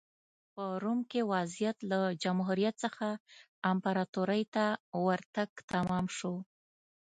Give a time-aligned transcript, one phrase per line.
[0.53, 3.07] په روم کې وضعیت له جمهوریت څخه
[3.71, 4.65] امپراتورۍ ته
[5.05, 6.33] ورتګ تمام شو